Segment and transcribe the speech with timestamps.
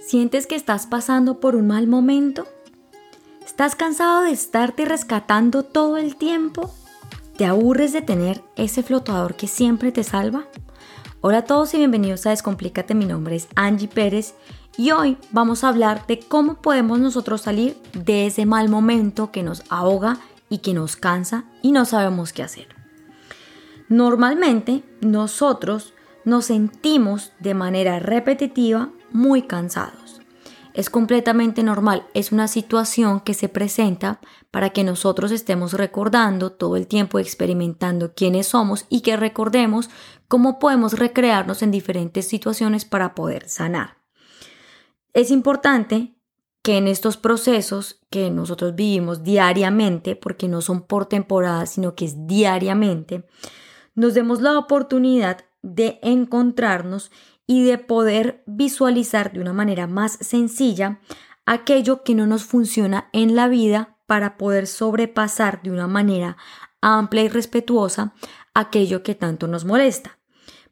[0.00, 2.46] ¿Sientes que estás pasando por un mal momento?
[3.44, 6.72] ¿Estás cansado de estarte rescatando todo el tiempo?
[7.36, 10.44] ¿Te aburres de tener ese flotador que siempre te salva?
[11.22, 14.34] Hola a todos y bienvenidos a Descomplícate, mi nombre es Angie Pérez
[14.76, 19.42] y hoy vamos a hablar de cómo podemos nosotros salir de ese mal momento que
[19.42, 20.18] nos ahoga
[20.48, 22.68] y que nos cansa y no sabemos qué hacer.
[23.88, 25.94] Normalmente nosotros
[26.24, 30.20] nos sentimos de manera repetitiva muy cansados.
[30.76, 36.76] Es completamente normal, es una situación que se presenta para que nosotros estemos recordando todo
[36.76, 39.88] el tiempo, experimentando quiénes somos y que recordemos
[40.28, 43.96] cómo podemos recrearnos en diferentes situaciones para poder sanar.
[45.14, 46.16] Es importante
[46.60, 52.04] que en estos procesos que nosotros vivimos diariamente, porque no son por temporadas, sino que
[52.04, 53.24] es diariamente,
[53.94, 57.10] nos demos la oportunidad de encontrarnos
[57.46, 61.00] y de poder visualizar de una manera más sencilla
[61.44, 66.36] aquello que no nos funciona en la vida para poder sobrepasar de una manera
[66.80, 68.14] amplia y respetuosa
[68.54, 70.18] aquello que tanto nos molesta.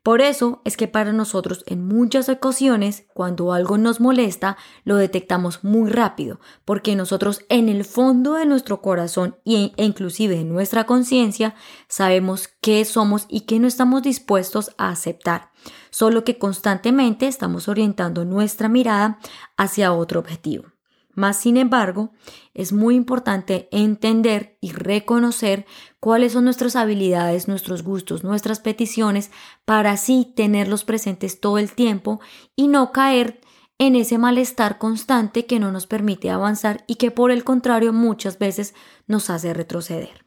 [0.05, 5.65] Por eso es que para nosotros en muchas ocasiones cuando algo nos molesta lo detectamos
[5.65, 11.55] muy rápido, porque nosotros en el fondo de nuestro corazón e inclusive en nuestra conciencia
[11.89, 15.53] sabemos qué somos y qué no estamos dispuestos a aceptar,
[15.91, 19.19] solo que constantemente estamos orientando nuestra mirada
[19.57, 20.75] hacia otro objetivo.
[21.15, 22.13] Más sin embargo,
[22.55, 25.65] es muy importante entender y reconocer
[26.01, 29.31] cuáles son nuestras habilidades, nuestros gustos, nuestras peticiones,
[29.65, 32.21] para así tenerlos presentes todo el tiempo
[32.57, 33.41] y no caer
[33.79, 38.39] en ese malestar constante que no nos permite avanzar y que por el contrario muchas
[38.39, 38.75] veces
[39.07, 40.27] nos hace retroceder.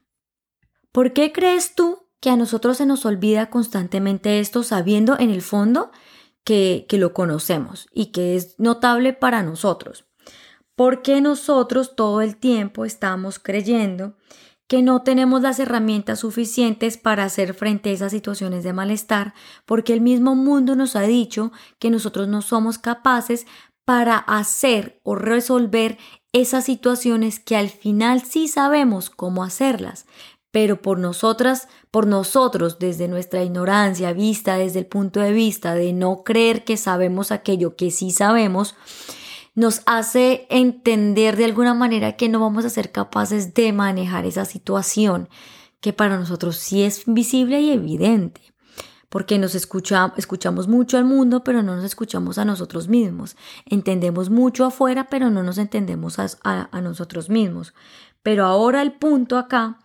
[0.91, 5.41] ¿Por qué crees tú que a nosotros se nos olvida constantemente esto sabiendo en el
[5.41, 5.91] fondo
[6.43, 10.07] que, que lo conocemos y que es notable para nosotros?
[10.77, 14.15] porque nosotros todo el tiempo estamos creyendo
[14.67, 19.33] que no tenemos las herramientas suficientes para hacer frente a esas situaciones de malestar,
[19.65, 23.47] porque el mismo mundo nos ha dicho que nosotros no somos capaces
[23.85, 25.97] para hacer o resolver
[26.31, 30.05] esas situaciones que al final sí sabemos cómo hacerlas,
[30.57, 35.93] pero por nosotras, por nosotros, desde nuestra ignorancia, vista desde el punto de vista de
[35.93, 38.73] no creer que sabemos aquello que sí sabemos,
[39.53, 44.45] nos hace entender de alguna manera que no vamos a ser capaces de manejar esa
[44.45, 45.29] situación
[45.79, 48.41] que para nosotros sí es visible y evidente,
[49.09, 53.37] porque nos escucha, escuchamos mucho al mundo, pero no nos escuchamos a nosotros mismos.
[53.67, 57.75] Entendemos mucho afuera, pero no nos entendemos a, a nosotros mismos.
[58.23, 59.77] Pero ahora el punto acá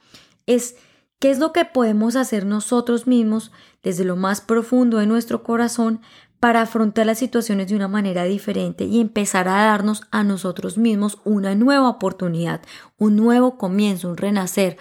[0.47, 0.77] es
[1.19, 6.01] qué es lo que podemos hacer nosotros mismos desde lo más profundo de nuestro corazón
[6.41, 11.19] para afrontar las situaciones de una manera diferente y empezar a darnos a nosotros mismos
[11.25, 12.63] una nueva oportunidad,
[12.99, 14.77] un nuevo comienzo, un renacer,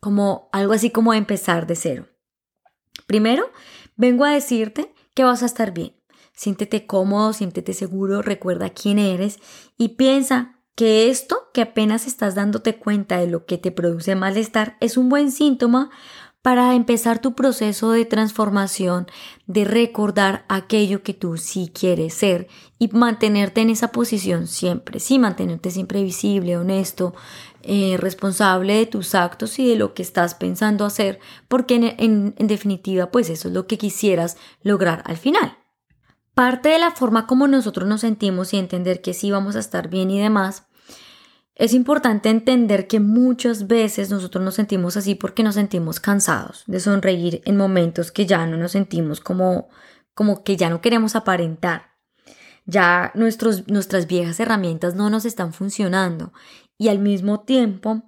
[0.00, 2.08] como algo así como empezar de cero.
[3.06, 3.48] Primero,
[3.96, 5.94] vengo a decirte que vas a estar bien.
[6.32, 9.38] Siéntete cómodo, siéntete seguro, recuerda quién eres
[9.78, 14.76] y piensa que esto que apenas estás dándote cuenta de lo que te produce malestar
[14.80, 15.90] es un buen síntoma
[16.42, 19.06] para empezar tu proceso de transformación,
[19.46, 22.48] de recordar aquello que tú sí quieres ser
[22.78, 27.14] y mantenerte en esa posición siempre, sí, mantenerte siempre visible, honesto,
[27.62, 31.18] eh, responsable de tus actos y de lo que estás pensando hacer,
[31.48, 35.56] porque en definitiva, pues eso es lo que quisieras lograr al final.
[36.34, 39.88] Parte de la forma como nosotros nos sentimos y entender que sí vamos a estar
[39.88, 40.66] bien y demás,
[41.54, 46.80] es importante entender que muchas veces nosotros nos sentimos así porque nos sentimos cansados de
[46.80, 49.68] sonreír en momentos que ya no nos sentimos como,
[50.14, 51.92] como que ya no queremos aparentar.
[52.66, 56.32] Ya nuestros, nuestras viejas herramientas no nos están funcionando
[56.76, 58.02] y al mismo tiempo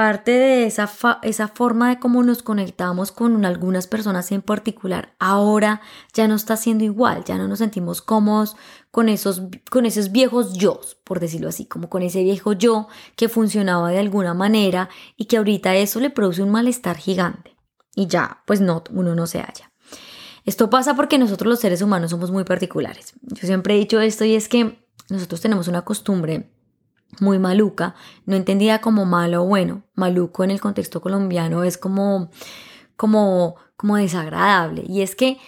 [0.00, 0.90] parte de esa,
[1.20, 5.82] esa forma de cómo nos conectamos con algunas personas en particular, ahora
[6.14, 8.56] ya no está siendo igual, ya no nos sentimos cómodos
[8.90, 13.28] con esos, con esos viejos yo, por decirlo así, como con ese viejo yo que
[13.28, 14.88] funcionaba de alguna manera
[15.18, 17.54] y que ahorita eso le produce un malestar gigante.
[17.94, 19.70] Y ya, pues no, uno no se halla.
[20.46, 23.12] Esto pasa porque nosotros los seres humanos somos muy particulares.
[23.20, 26.54] Yo siempre he dicho esto y es que nosotros tenemos una costumbre
[27.18, 27.94] muy maluca,
[28.26, 29.82] no entendida como malo o bueno.
[29.94, 32.30] Maluco en el contexto colombiano es como,
[32.96, 34.84] como, como desagradable.
[34.86, 35.38] Y es que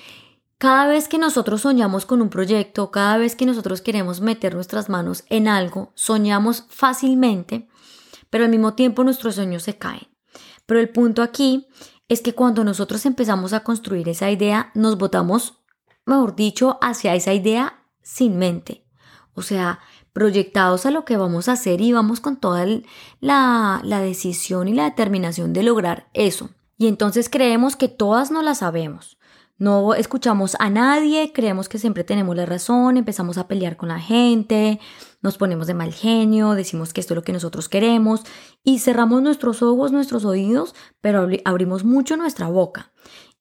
[0.59, 4.89] cada vez que nosotros soñamos con un proyecto, cada vez que nosotros queremos meter nuestras
[4.89, 7.69] manos en algo, soñamos fácilmente,
[8.31, 10.09] pero al mismo tiempo nuestros sueños se caen.
[10.67, 11.67] Pero el punto aquí
[12.09, 15.63] es que cuando nosotros empezamos a construir esa idea, nos botamos,
[16.05, 18.87] mejor dicho, hacia esa idea sin mente
[19.35, 19.81] O sea,
[20.13, 22.67] proyectados a lo que vamos a hacer y vamos con toda
[23.21, 26.51] la, la decisión y la determinación de lograr eso.
[26.77, 29.19] Y entonces creemos que todas no la sabemos.
[29.59, 34.01] No escuchamos a nadie, creemos que siempre tenemos la razón, empezamos a pelear con la
[34.01, 34.81] gente,
[35.21, 38.23] nos ponemos de mal genio, decimos que esto es lo que nosotros queremos
[38.65, 42.91] y cerramos nuestros ojos, nuestros oídos, pero abrimos mucho nuestra boca.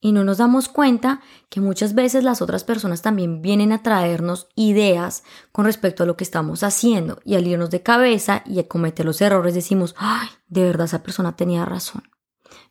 [0.03, 4.47] Y no nos damos cuenta que muchas veces las otras personas también vienen a traernos
[4.55, 8.67] ideas con respecto a lo que estamos haciendo y al irnos de cabeza y a
[8.67, 12.03] cometer los errores decimos, ay, de verdad esa persona tenía razón.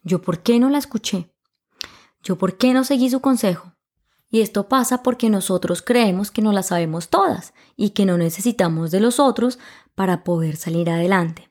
[0.02, 1.32] ¿Yo por qué no la escuché?
[2.22, 3.74] ¿Yo por qué no seguí su consejo?
[4.28, 8.90] Y esto pasa porque nosotros creemos que no la sabemos todas y que no necesitamos
[8.90, 9.58] de los otros
[9.94, 11.50] para poder salir adelante.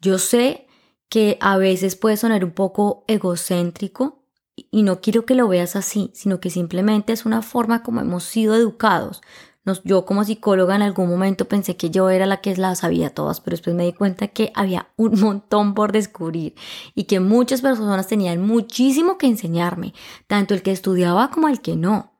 [0.00, 0.66] Yo sé
[1.08, 4.23] que a veces puede sonar un poco egocéntrico
[4.74, 8.24] y no quiero que lo veas así, sino que simplemente es una forma como hemos
[8.24, 9.22] sido educados.
[9.84, 13.40] yo como psicóloga en algún momento pensé que yo era la que las sabía todas,
[13.40, 16.56] pero después me di cuenta que había un montón por descubrir
[16.96, 19.94] y que muchas personas tenían muchísimo que enseñarme,
[20.26, 22.12] tanto el que estudiaba como el que no.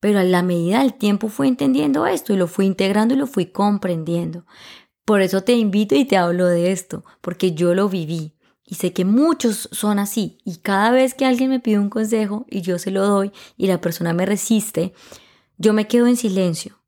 [0.00, 3.26] Pero a la medida del tiempo fui entendiendo esto y lo fui integrando y lo
[3.26, 4.46] fui comprendiendo.
[5.04, 8.39] Por eso te invito y te hablo de esto, porque yo lo viví.
[8.70, 10.38] Y sé que muchos son así.
[10.44, 13.66] Y cada vez que alguien me pide un consejo y yo se lo doy y
[13.66, 14.94] la persona me resiste,
[15.58, 16.80] yo me quedo en silencio.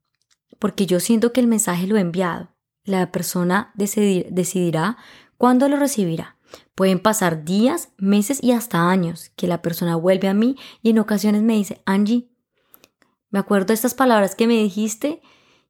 [0.61, 2.51] Porque yo siento que el mensaje lo he enviado.
[2.85, 4.97] La persona decidirá
[5.37, 6.37] cuándo lo recibirá.
[6.77, 11.01] Pueden pasar días, meses y hasta años que la persona vuelve a mí y en
[11.01, 12.31] ocasiones me dice, Angie,
[13.31, 15.21] me acuerdo de estas palabras que me dijiste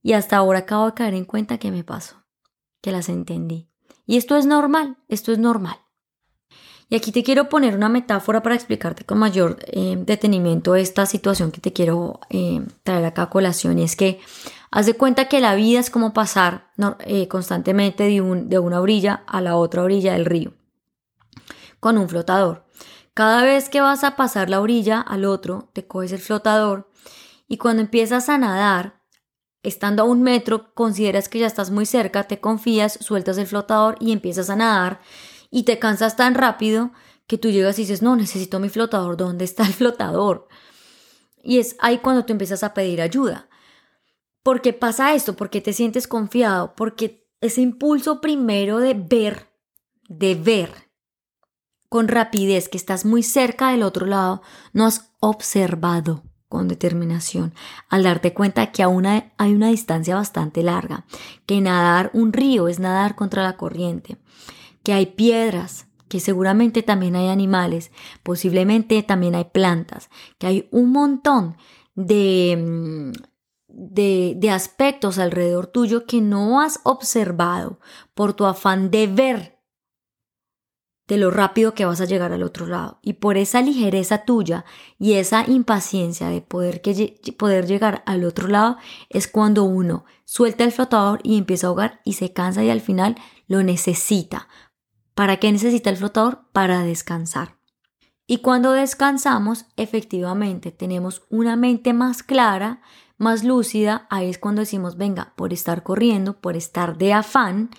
[0.02, 2.16] y hasta ahora acabo de caer en cuenta que me pasó,
[2.82, 3.70] que las entendí.
[4.04, 5.81] Y esto es normal, esto es normal.
[6.92, 11.50] Y aquí te quiero poner una metáfora para explicarte con mayor eh, detenimiento esta situación
[11.50, 13.78] que te quiero eh, traer acá a colación.
[13.78, 14.20] Y es que
[14.70, 16.70] haz de cuenta que la vida es como pasar
[17.06, 20.52] eh, constantemente de, un, de una orilla a la otra orilla del río
[21.80, 22.66] con un flotador.
[23.14, 26.90] Cada vez que vas a pasar la orilla al otro, te coges el flotador
[27.48, 29.00] y cuando empiezas a nadar,
[29.62, 33.96] estando a un metro, consideras que ya estás muy cerca, te confías, sueltas el flotador
[33.98, 35.00] y empiezas a nadar
[35.52, 36.90] y te cansas tan rápido
[37.28, 40.48] que tú llegas y dices, no, necesito mi flotador, ¿dónde está el flotador?
[41.44, 43.48] Y es ahí cuando tú empiezas a pedir ayuda.
[44.42, 45.36] ¿Por qué pasa esto?
[45.36, 49.50] Porque te sientes confiado, porque ese impulso primero de ver,
[50.08, 50.70] de ver
[51.88, 57.54] con rapidez que estás muy cerca del otro lado, no has observado con determinación,
[57.88, 61.04] al darte cuenta que aún hay una distancia bastante larga,
[61.44, 64.18] que nadar un río es nadar contra la corriente,
[64.82, 67.90] que hay piedras, que seguramente también hay animales,
[68.22, 71.56] posiblemente también hay plantas, que hay un montón
[71.94, 73.12] de, mm,
[73.68, 77.80] de, de, aspectos alrededor tuyo que no has observado
[78.14, 79.52] por tu afán de ver
[81.08, 82.98] de lo rápido que vas a llegar al otro lado.
[83.02, 84.64] Y por esa ligereza tuya
[84.98, 88.76] y esa impaciencia de poder, que, poder llegar al otro lado
[89.10, 92.80] es cuando uno suelta el flotador y empieza a ahogar y se cansa y al
[92.80, 94.48] final lo necesita
[95.14, 96.46] ¿Para qué necesita el flotador?
[96.52, 97.56] Para descansar.
[98.26, 102.80] Y cuando descansamos, efectivamente tenemos una mente más clara,
[103.18, 104.06] más lúcida.
[104.10, 107.70] Ahí es cuando decimos, venga, por estar corriendo, por estar de afán,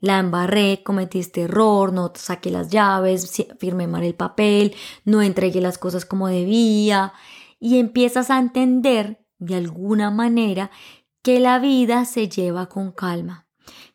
[0.00, 5.60] la embarré, cometí este error, no saqué las llaves, firmé mal el papel, no entregué
[5.60, 7.12] las cosas como debía.
[7.60, 10.70] Y empiezas a entender de alguna manera
[11.22, 13.46] que la vida se lleva con calma,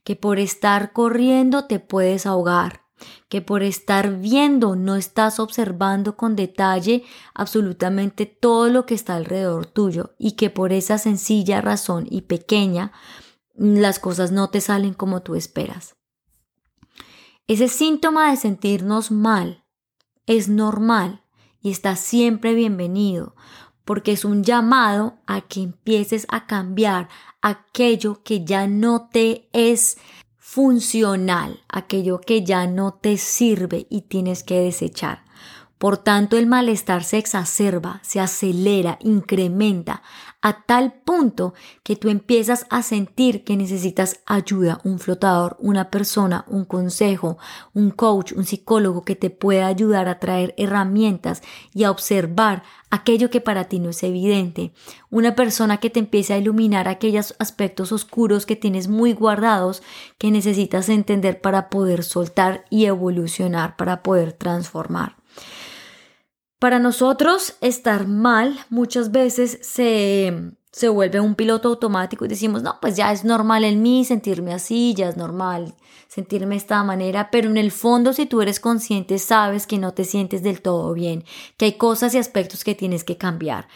[0.04, 2.85] que por estar corriendo te puedes ahogar,
[3.30, 9.66] que por estar viendo no estás observando con detalle absolutamente todo lo que está alrededor
[9.66, 12.92] tuyo y que por esa sencilla razón y pequeña
[13.54, 15.96] las cosas no te salen como tú esperas.
[17.48, 19.66] Ese síntoma de sentirnos mal
[20.26, 21.24] es normal
[21.62, 23.36] y está siempre bienvenido
[23.86, 27.08] porque es un llamado a que empieces a cambiar
[27.42, 29.98] aquello que ya no te es
[30.56, 35.25] funcional, aquello que ya no te sirve y tienes que desechar.
[35.78, 40.02] Por tanto, el malestar se exacerba, se acelera, incrementa
[40.42, 41.54] a tal punto
[41.84, 47.38] que tú empiezas a sentir que necesitas ayuda, un flotador, una persona, un consejo,
[47.74, 51.42] un coach, un psicólogo que te pueda ayudar a traer herramientas
[51.74, 54.72] y a observar aquello que para ti no es evidente,
[55.10, 59.82] una persona que te empiece a iluminar aquellos aspectos oscuros que tienes muy guardados
[60.18, 65.18] que necesitas entender para poder soltar y evolucionar, para poder transformar.
[66.60, 72.80] Para nosotros estar mal muchas veces se, se vuelve un piloto automático y decimos, no,
[72.82, 75.76] pues ya es normal en mí sentirme así, ya es normal
[76.08, 79.94] sentirme de esta manera, pero en el fondo si tú eres consciente sabes que no
[79.94, 81.26] te sientes del todo bien,
[81.58, 83.68] que hay cosas y aspectos que tienes que cambiar,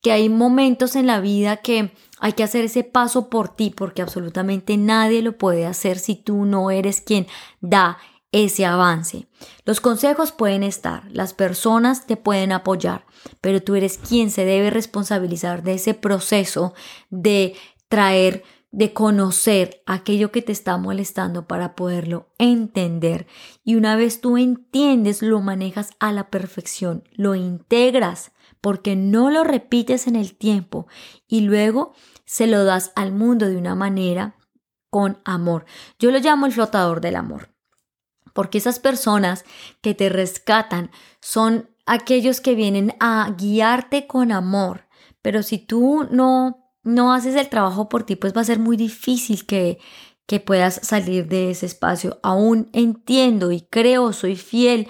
[0.00, 4.02] que hay momentos en la vida que hay que hacer ese paso por ti porque
[4.02, 7.26] absolutamente nadie lo puede hacer si tú no eres quien
[7.60, 7.98] da
[8.32, 9.26] ese avance.
[9.64, 13.06] Los consejos pueden estar, las personas te pueden apoyar,
[13.40, 16.74] pero tú eres quien se debe responsabilizar de ese proceso
[17.10, 17.54] de
[17.88, 23.26] traer, de conocer aquello que te está molestando para poderlo entender.
[23.64, 29.44] Y una vez tú entiendes, lo manejas a la perfección, lo integras, porque no lo
[29.44, 30.86] repites en el tiempo
[31.28, 31.94] y luego
[32.24, 34.36] se lo das al mundo de una manera
[34.90, 35.64] con amor.
[35.98, 37.57] Yo lo llamo el flotador del amor
[38.38, 39.44] porque esas personas
[39.80, 44.86] que te rescatan son aquellos que vienen a guiarte con amor.
[45.22, 48.76] Pero si tú no, no haces el trabajo por ti, pues va a ser muy
[48.76, 49.80] difícil que,
[50.24, 52.20] que puedas salir de ese espacio.
[52.22, 54.86] Aún entiendo y creo, soy fiel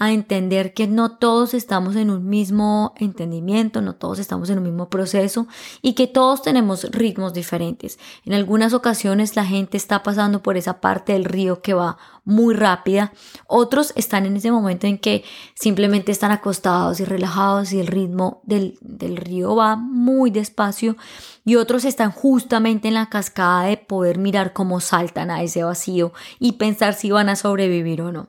[0.00, 4.64] a entender que no todos estamos en un mismo entendimiento, no todos estamos en un
[4.64, 5.46] mismo proceso
[5.82, 7.98] y que todos tenemos ritmos diferentes.
[8.24, 12.54] En algunas ocasiones la gente está pasando por esa parte del río que va muy
[12.54, 13.12] rápida,
[13.46, 15.22] otros están en ese momento en que
[15.54, 20.96] simplemente están acostados y relajados y el ritmo del, del río va muy despacio
[21.44, 26.14] y otros están justamente en la cascada de poder mirar cómo saltan a ese vacío
[26.38, 28.28] y pensar si van a sobrevivir o no.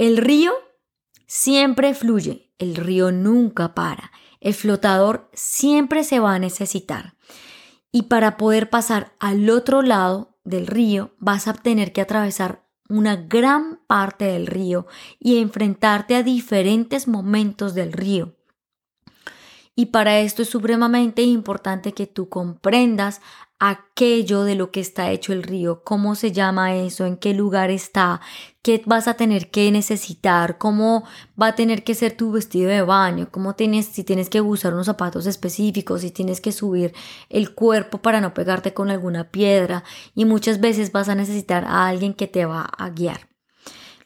[0.00, 0.54] El río
[1.26, 7.16] siempre fluye, el río nunca para, el flotador siempre se va a necesitar.
[7.92, 13.16] Y para poder pasar al otro lado del río vas a tener que atravesar una
[13.16, 14.86] gran parte del río
[15.18, 18.36] y enfrentarte a diferentes momentos del río.
[19.76, 23.20] Y para esto es supremamente importante que tú comprendas
[23.60, 27.70] aquello de lo que está hecho el río, cómo se llama eso, en qué lugar
[27.70, 28.22] está,
[28.62, 31.04] qué vas a tener que necesitar, cómo
[31.40, 34.72] va a tener que ser tu vestido de baño, cómo tienes, si tienes que usar
[34.72, 36.94] unos zapatos específicos, si tienes que subir
[37.28, 41.86] el cuerpo para no pegarte con alguna piedra y muchas veces vas a necesitar a
[41.86, 43.28] alguien que te va a guiar.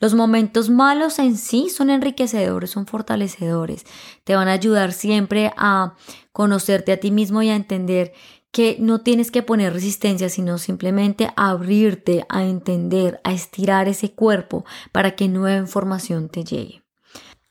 [0.00, 3.86] Los momentos malos en sí son enriquecedores, son fortalecedores,
[4.24, 5.94] te van a ayudar siempre a
[6.32, 8.12] conocerte a ti mismo y a entender
[8.54, 14.64] que no tienes que poner resistencia, sino simplemente abrirte a entender, a estirar ese cuerpo
[14.92, 16.84] para que nueva información te llegue.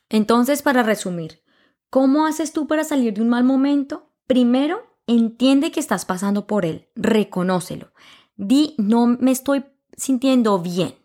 [0.08, 1.44] Entonces, para resumir,
[1.90, 4.14] ¿cómo haces tú para salir de un mal momento?
[4.28, 7.92] Primero, entiende que estás pasando por él, reconócelo.
[8.38, 9.66] Di, no me estoy
[9.98, 10.96] sintiendo bien.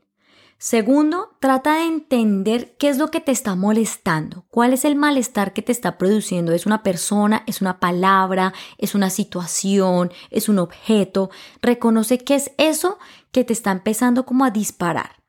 [0.60, 5.52] Segundo, trata de entender qué es lo que te está molestando, cuál es el malestar
[5.52, 6.52] que te está produciendo.
[6.52, 7.44] ¿Es una persona?
[7.46, 8.52] ¿Es una palabra?
[8.76, 10.10] ¿Es una situación?
[10.30, 11.30] ¿Es un objeto?
[11.62, 12.98] Reconoce qué es eso
[13.30, 15.22] que te está empezando como a disparar.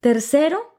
[0.00, 0.74] Tercero,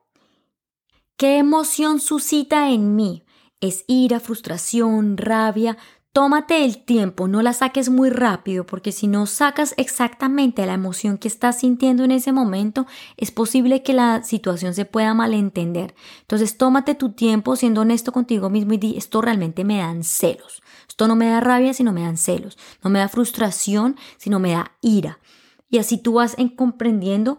[1.15, 3.25] ¿qué emoción suscita en mí?
[3.62, 5.77] ¿Es ira, frustración, rabia?
[6.14, 11.20] Tómate el tiempo, no la saques muy rápido, porque si no sacas exactamente la emoción
[11.20, 12.88] que estás sintiendo en ese momento,
[13.18, 15.94] es posible que la situación se pueda malentender.
[16.22, 20.64] Entonces, tómate tu tiempo siendo honesto contigo mismo y di, esto realmente me dan celos.
[20.88, 22.58] Esto no me da rabia, sino me dan celos.
[22.84, 25.20] No me da frustración, sino me da ira.
[25.70, 27.38] Y así tú vas en comprendiendo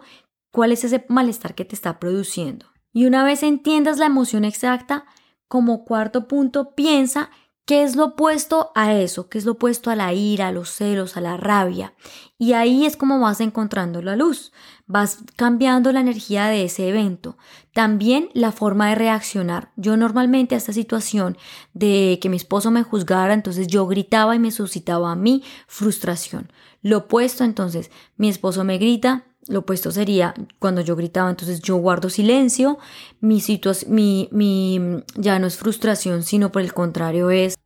[0.53, 2.67] cuál es ese malestar que te está produciendo.
[2.93, 5.05] Y una vez entiendas la emoción exacta,
[5.49, 7.31] como cuarto punto, piensa
[7.69, 9.29] ¿Qué es lo opuesto a eso?
[9.29, 11.93] ¿Qué es lo opuesto a la ira, a los celos, a la rabia?
[12.39, 14.53] Y ahí es como vas encontrando la luz,
[14.87, 17.37] vas cambiando la energía de ese evento.
[17.75, 19.71] También la forma de reaccionar.
[19.77, 21.37] Yo normalmente a esta situación
[21.75, 26.51] de que mi esposo me juzgara, entonces yo gritaba y me suscitaba a mí frustración.
[26.81, 31.77] Lo opuesto entonces, mi esposo me grita, lo opuesto sería cuando yo gritaba, entonces yo
[31.77, 32.79] guardo silencio,
[33.21, 34.81] mi situación, mi, mi,
[35.17, 37.57] ya no es frustración, sino por el contrario es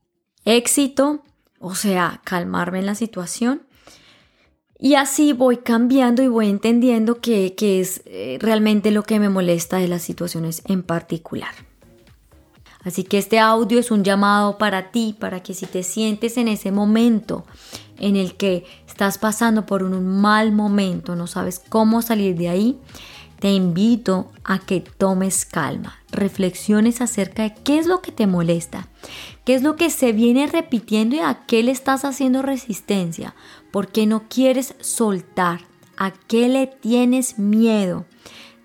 [0.44, 1.22] éxito,
[1.58, 3.62] o sea, calmarme en la situación.
[4.78, 9.76] Y así voy cambiando y voy entendiendo qué es eh, realmente lo que me molesta
[9.76, 11.54] de las situaciones en particular.
[12.84, 16.48] Así que este audio es un llamado para ti, para que si te sientes en
[16.48, 17.44] ese momento
[17.99, 22.78] en el que estás pasando por un mal momento, no sabes cómo salir de ahí,
[23.42, 28.87] te invito a que tomes calma, reflexiones acerca de qué es lo que te molesta,
[29.44, 33.34] qué es lo que se viene repitiendo y a qué le estás haciendo resistencia,
[33.72, 35.62] por qué no quieres soltar,
[35.96, 38.04] a qué le tienes miedo.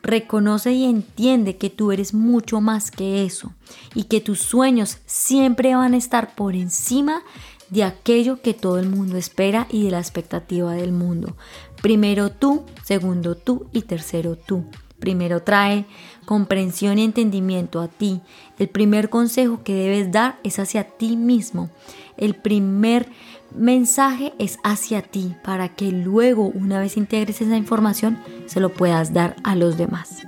[0.03, 3.53] Reconoce y entiende que tú eres mucho más que eso
[3.96, 7.24] y que tus sueños siempre van a estar por encima
[7.69, 11.36] de aquello que todo el mundo espera y de la expectativa del mundo.
[11.81, 14.65] Primero tú, segundo tú y tercero tú.
[15.00, 15.86] Primero trae
[16.25, 18.21] comprensión y entendimiento a ti.
[18.57, 21.69] El primer consejo que debes dar es hacia ti mismo.
[22.17, 23.07] El primer
[23.55, 29.13] mensaje es hacia ti para que luego, una vez integres esa información, se lo puedas
[29.13, 30.24] dar a los demás.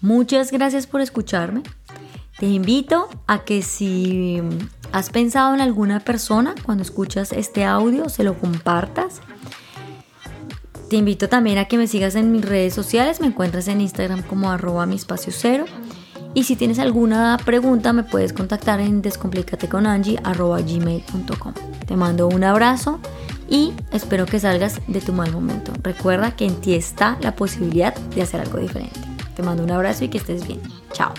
[0.00, 1.62] Muchas gracias por escucharme.
[2.38, 4.40] Te invito a que si
[4.92, 9.20] has pensado en alguna persona cuando escuchas este audio, se lo compartas.
[10.88, 14.22] Te invito también a que me sigas en mis redes sociales, me encuentras en Instagram
[14.22, 15.66] como arroba mi espacio cero.
[16.34, 21.54] Y si tienes alguna pregunta me puedes contactar en descomplicateconangie.gmail.com
[21.86, 23.00] Te mando un abrazo
[23.48, 25.72] y espero que salgas de tu mal momento.
[25.82, 29.00] Recuerda que en ti está la posibilidad de hacer algo diferente.
[29.34, 30.60] Te mando un abrazo y que estés bien.
[30.92, 31.12] Chao.